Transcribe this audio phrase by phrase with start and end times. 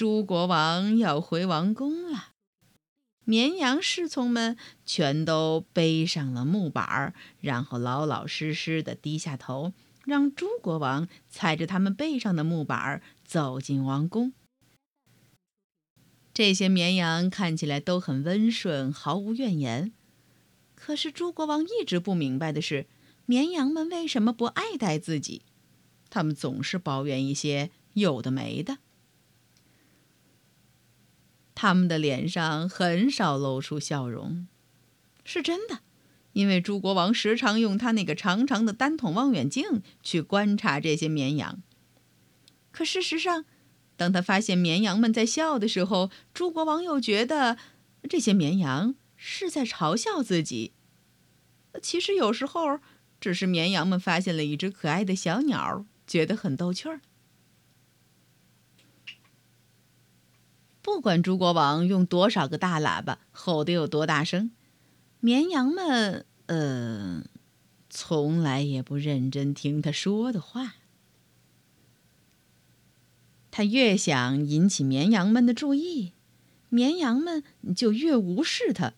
[0.00, 2.30] 猪国王要回王宫了，
[3.26, 9.74] 绵羊侍从们全都背上了木板，然后老老实实的低下头，
[10.06, 14.32] 让猪国王踩着他们背上的木板走进王宫。
[16.32, 19.92] 这些绵羊看起来都很温顺，毫无怨言。
[20.74, 22.86] 可是猪国王一直不明白的是，
[23.26, 25.42] 绵羊们为什么不爱戴自己？
[26.08, 28.78] 他们总是抱怨一些有的没的。
[31.60, 34.46] 他们的脸上很少露出笑容，
[35.26, 35.80] 是真的，
[36.32, 41.62] 因为猪国王时常用他那个长长的单筒望远镜去观察这些绵羊。
[42.70, 43.44] 可事实上，
[43.98, 47.58] 当他发现绵羊们在笑的时候，猪国王又觉得
[48.08, 50.72] 这些绵羊是在嘲笑自己。
[51.82, 52.80] 其实有时候，
[53.20, 57.02] 只是绵羊们发现了一只可爱的小鸟，觉得很逗趣儿。
[60.82, 64.50] 不管猪国王用多少个大喇叭吼得有多大声，
[65.20, 67.24] 绵羊们，呃，
[67.90, 70.76] 从来也不认真听他说的话。
[73.50, 76.12] 他越想引起绵羊们的注意，
[76.68, 77.42] 绵羊们
[77.76, 78.94] 就越无视他。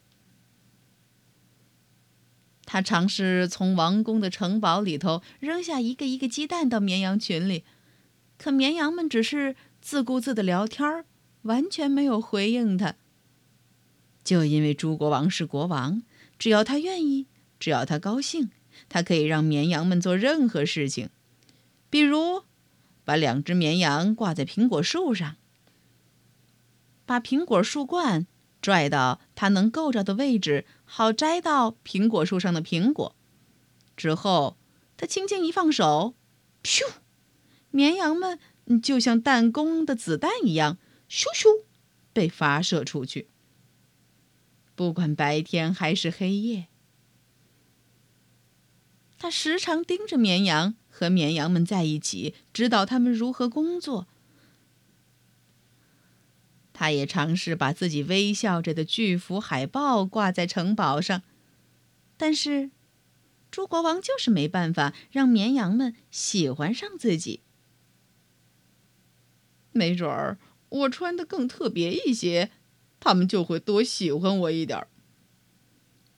[2.64, 7.64] 他尝试从王宫的城堡里头扔下一个一个鸡蛋到绵羊群里，
[8.38, 11.06] 可绵羊们只是自顾自的聊天儿。
[11.42, 12.94] 完全没有回应他。
[14.24, 16.02] 就因为猪国王是国王，
[16.38, 17.26] 只要他愿意，
[17.58, 18.50] 只要他高兴，
[18.88, 21.08] 他可以让绵羊们做任何事情，
[21.90, 22.44] 比如
[23.04, 25.36] 把两只绵羊挂在苹果树上，
[27.04, 28.26] 把苹果树冠
[28.60, 33.16] 拽到它能够着的位置，好摘到苹果树上的苹果。
[33.96, 34.56] 之后，
[34.96, 36.14] 他轻轻一放手，
[36.62, 36.82] 咻，
[37.72, 38.38] 绵羊们
[38.80, 40.78] 就像弹弓的子弹一样。
[41.12, 41.64] 咻咻，
[42.14, 43.28] 被发射出去。
[44.74, 46.68] 不管白天还是黑夜，
[49.18, 54.06] 他时常盯着绵羊，和绵羊们在一起，指导他们如何工作。
[56.72, 61.22] 他也尝试把自己微笑着的巨幅海报挂在城堡上，
[62.16, 62.70] 但是
[63.50, 67.42] 猪国王就是没办法让绵羊们喜欢上自己。
[69.72, 70.38] 没准儿。
[70.72, 72.50] 我穿的更特别一些，
[72.98, 74.88] 他们就会多喜欢我一点儿。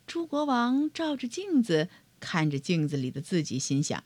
[0.06, 1.88] 猪国王照着镜子，
[2.20, 4.04] 看着镜子里的自己，心想：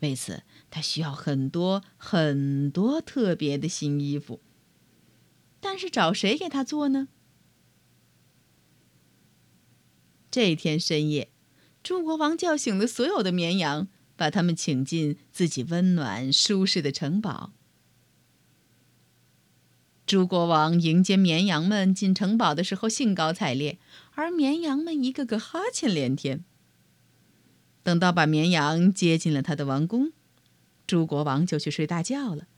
[0.00, 4.40] 为此，他需要很多很多特别的新衣服。
[5.60, 7.08] 但是找谁给他做呢？
[10.30, 11.30] 这天深夜，
[11.82, 17.52] 猪国王叫醒了所有的绵羊，把他们请进自己温暖舒适的城堡。
[20.10, 23.78] 猪国王迎接绵羊们进城堡的时候兴高采烈，
[24.16, 26.44] 而绵羊们一个个哈欠连天。
[27.84, 30.10] 等到把绵羊接进了他的王宫，
[30.84, 32.48] 猪国王就去睡大觉了，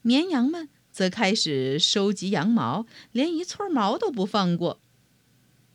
[0.00, 4.80] 绵羊们则开始收集羊毛，连一撮毛都不放过。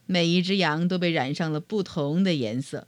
[0.08, 2.88] 每一只羊都被染上了不同的颜色，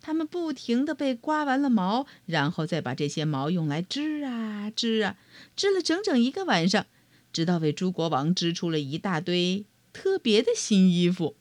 [0.00, 5.16] 它们不停地被刮完了毛，然后再把这些毛用来织啊织啊，
[5.54, 6.86] 织了整整一个晚上。
[7.32, 11.36] 直到为猪国王织出了一大堆特别的新衣服。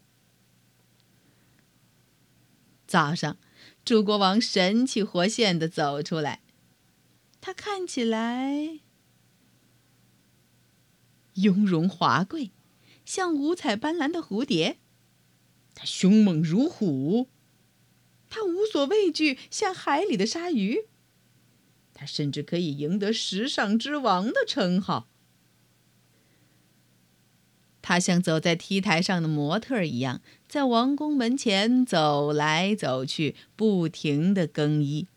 [2.87, 3.37] 早上，
[3.85, 6.41] 猪国王神气活现的走出来，
[7.39, 8.79] 他看起来
[11.35, 12.51] 雍容华贵，
[13.05, 14.75] 像五彩斑斓的蝴蝶；
[15.73, 17.29] 他凶猛如虎，
[18.29, 20.87] 他无所畏惧，像海里的鲨鱼；
[21.93, 25.07] 他甚至可以赢得“时尚之王”的称号。
[27.81, 35.07] 他像走在 T 台上的模特一样，在王宫门前走来走去，不停地更衣。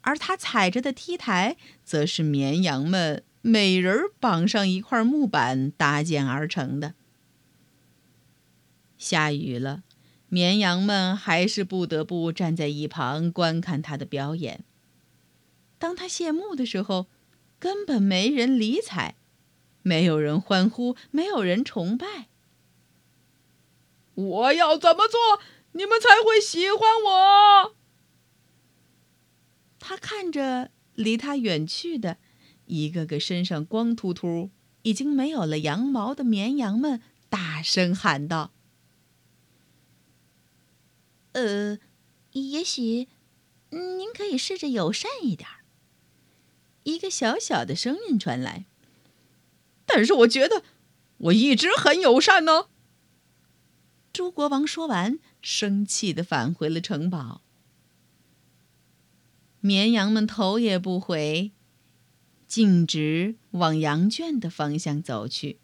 [0.00, 6.94] 而他踩着的 T 台，则是绵羊们每人绑上一块木板搭建而成的。
[8.98, 9.82] 下雨了，
[10.28, 14.64] 绵羊们还是不得不站在一旁观看他的表演。
[15.78, 17.06] 当他谢幕的时候，
[17.58, 19.16] 根本没人理睬。
[19.82, 22.28] 没有人欢呼，没有人崇拜。
[24.14, 25.40] 我要怎么做，
[25.72, 27.74] 你们才会喜欢我？
[29.78, 32.18] 他看着离他远去的
[32.66, 34.50] 一个个身上光秃秃、
[34.82, 38.52] 已经没有了羊毛的绵羊们，大声喊道
[41.32, 41.78] ：“呃，
[42.32, 43.08] 也许
[43.70, 45.48] 您可以试着友善一点。”
[46.84, 48.66] 一个小小的声音传来。
[49.94, 50.62] 但是我觉得
[51.18, 52.68] 我一直很友善呢。
[54.12, 57.42] 猪国王说完，生气的返回了城堡。
[59.60, 61.52] 绵羊们头也不回，
[62.46, 65.60] 径直往羊圈的方向走去。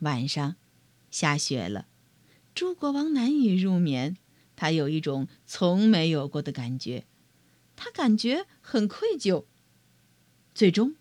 [0.00, 0.56] 晚上，
[1.10, 1.86] 下雪了，
[2.54, 4.16] 猪国王难以入眠，
[4.56, 7.06] 他有一种从没有过的感觉，
[7.76, 9.44] 他感觉很愧疚。
[10.54, 10.96] 最终。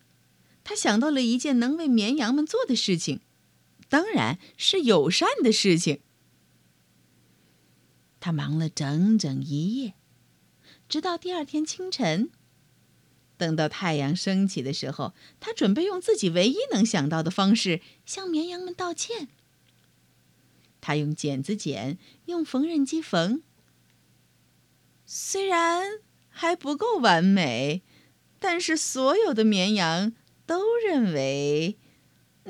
[0.64, 3.22] 他想到了一件能为绵羊们做的事情，
[3.90, 6.02] 当然是友善的事情。
[8.20, 9.96] 他忙了整整一夜，
[10.88, 12.30] 直到第二天清晨。
[13.38, 19.30] 等到太阳升起的时候，他准备用自己唯一能想到的方式向绵羊们道歉。
[20.80, 23.42] 他用剪子剪，用缝纫机缝。
[25.08, 26.00] 虽然
[26.30, 27.82] 还不够完美，
[28.40, 30.14] 但是所有的绵羊。
[30.52, 31.78] 都认为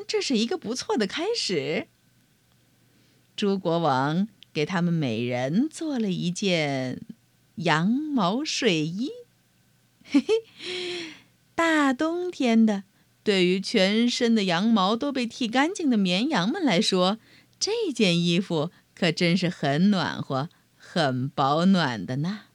[0.07, 1.85] 这是一个不错的开始。
[3.35, 6.99] 猪国王给他们每人做了一件
[7.57, 9.11] 羊毛睡衣。
[10.03, 11.13] 嘿嘿，
[11.53, 12.85] 大冬天的，
[13.23, 17.19] 对于全身的羊毛都被剃干净的绵羊们来说，
[17.59, 22.45] 这件衣服可真是很暖和、很保暖的呢。